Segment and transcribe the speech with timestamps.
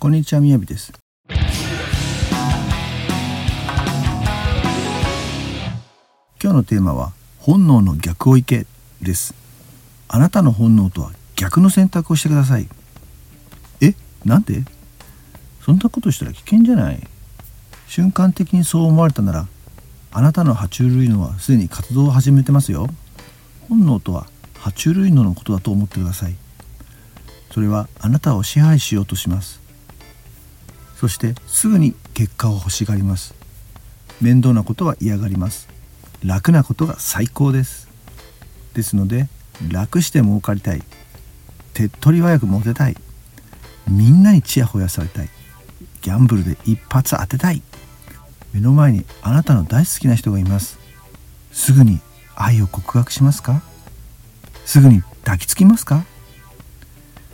[0.00, 0.92] こんにちはみやびです。
[6.40, 8.64] 今日のテーマは本能の逆を行け
[9.02, 9.34] です。
[10.06, 12.68] あなたの本能とは逆の選択をしてください。
[13.80, 13.94] え？
[14.24, 14.62] なんで？
[15.62, 17.04] そんなことしたら危険じゃない。
[17.88, 19.48] 瞬間的にそう思われたなら
[20.12, 22.86] あなたの爬虫類脳はすでに活動を始めてますよ。
[23.68, 26.36] 本能とは爬虫類脳のことだと思ってください。
[27.50, 29.66] それはあなたを支配しようとします。
[30.98, 33.34] そしてすぐに結果を欲しがります。
[34.20, 35.68] 面倒なことは嫌がります。
[36.24, 37.88] 楽なことが最高です。
[38.74, 39.28] ですので
[39.70, 40.82] 楽して儲かりたい。
[41.72, 42.96] 手っ取り早くモテたい。
[43.86, 45.28] みんなにチヤホヤされたい。
[46.02, 47.62] ギャンブルで一発当てたい。
[48.52, 50.80] 目の前にあなたの大好きな人がいます。
[51.52, 52.00] すぐに
[52.34, 53.62] 愛を告白しますか？
[54.64, 56.04] すぐに抱きつきますか？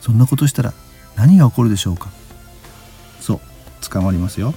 [0.00, 0.74] そんなことしたら
[1.14, 2.10] 何が起こるでしょうか？
[3.88, 4.54] 捕まりますよ。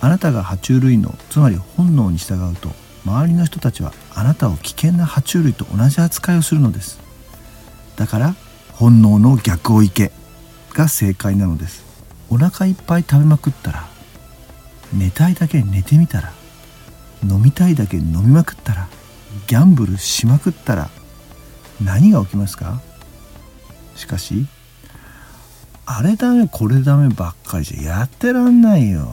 [0.00, 2.70] あなたが爬虫類のつまり本能に従うと
[3.04, 7.00] 周りの人たちはあなたを危険な爬虫類と同じ扱いをするのです。
[7.96, 8.34] だから
[8.74, 10.12] 本能の逆を行け
[10.74, 11.84] が正解なのです。
[12.30, 13.88] お腹いっぱい食べまくったら
[14.92, 16.32] 寝たいだけ寝てみたら
[17.24, 18.88] 飲みたいだけ飲みまくったら
[19.46, 20.90] ギャンブルしまくったら
[21.82, 22.80] 何が起きますか？
[23.96, 24.46] しかし
[25.90, 29.08] あれダメこれダメばっかりじゃやってらんないよ。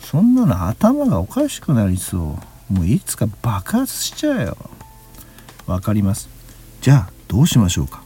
[0.00, 2.38] そんなの頭がおかしくなりそ
[2.70, 2.72] う。
[2.72, 4.56] もういつか爆発しちゃうよ。
[5.66, 6.30] わかります。
[6.80, 8.02] じゃあどうしましょうか。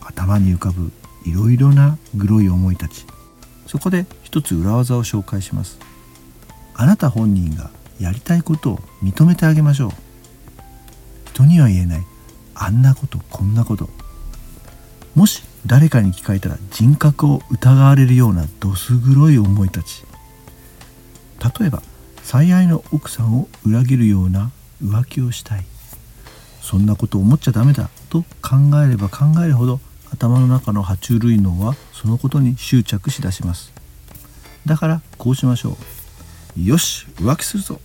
[0.00, 0.92] 頭に浮かぶ
[1.24, 3.04] いろいろなグロい思いたち。
[3.66, 5.80] そこで一つ裏技を紹介します。
[6.72, 9.90] あなた本人がやりたいことを認めてあげましょう。
[11.30, 12.06] 人には言えない。
[12.54, 13.90] あんなことこんなこと。
[15.16, 20.04] もし誰かに聞かれたら人格を疑われるようなどす黒い思いたち。
[21.60, 21.82] 例えば
[22.22, 24.50] 最愛の奥さんを裏切るような
[24.82, 25.64] 浮気をしたい。
[26.60, 29.80] そんなこと思っちゃダメだと考えれば考えるほど
[30.12, 33.72] 頭の中の爬虫類脳はそのことに執着しだします。
[34.66, 35.76] だからこうしましょ
[36.56, 36.62] う。
[36.62, 37.80] よし浮気するぞ。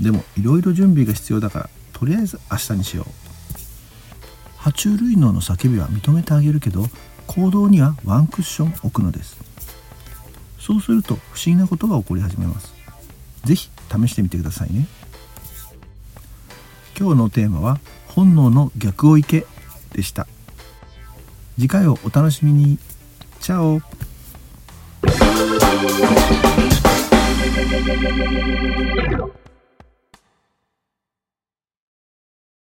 [0.00, 3.06] でもいろいろ準備が必要だからとりあえず明日にしよう。
[4.58, 6.86] 爬虫類脳の叫びは認めてあげるけど
[7.26, 9.36] 行動にはワンクッション置くのです。
[10.58, 12.74] そうすると不思議なことが起こり始めます。
[13.44, 14.86] 是非試してみてくださいね。
[16.98, 17.78] 今日のテーマは
[18.08, 19.46] 本能の逆を行け
[19.92, 20.26] でした。
[21.56, 22.78] 次回をお楽しみに。
[23.40, 23.80] チャオ。